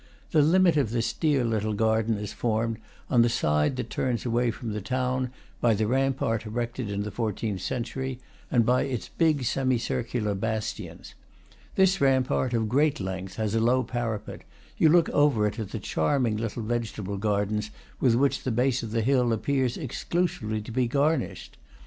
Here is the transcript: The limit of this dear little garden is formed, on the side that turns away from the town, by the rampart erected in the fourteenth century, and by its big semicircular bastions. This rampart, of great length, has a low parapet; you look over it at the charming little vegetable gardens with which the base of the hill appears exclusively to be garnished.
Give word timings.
The 0.31 0.41
limit 0.41 0.77
of 0.77 0.89
this 0.89 1.13
dear 1.13 1.43
little 1.45 1.73
garden 1.75 2.17
is 2.17 2.33
formed, 2.33 2.79
on 3.07 3.21
the 3.21 3.29
side 3.29 3.75
that 3.75 3.91
turns 3.91 4.25
away 4.25 4.49
from 4.49 4.73
the 4.73 4.81
town, 4.81 5.29
by 5.59 5.75
the 5.75 5.85
rampart 5.85 6.43
erected 6.47 6.89
in 6.89 7.03
the 7.03 7.11
fourteenth 7.11 7.61
century, 7.61 8.19
and 8.49 8.65
by 8.65 8.81
its 8.81 9.09
big 9.09 9.43
semicircular 9.43 10.33
bastions. 10.33 11.13
This 11.75 12.01
rampart, 12.01 12.55
of 12.55 12.67
great 12.67 12.99
length, 12.99 13.35
has 13.35 13.53
a 13.53 13.59
low 13.59 13.83
parapet; 13.83 14.41
you 14.75 14.89
look 14.89 15.07
over 15.09 15.45
it 15.45 15.59
at 15.59 15.69
the 15.69 15.77
charming 15.77 16.35
little 16.35 16.63
vegetable 16.63 17.17
gardens 17.17 17.69
with 17.99 18.15
which 18.15 18.41
the 18.41 18.49
base 18.49 18.81
of 18.81 18.89
the 18.89 19.01
hill 19.01 19.31
appears 19.31 19.77
exclusively 19.77 20.61
to 20.63 20.71
be 20.71 20.87
garnished. 20.87 21.59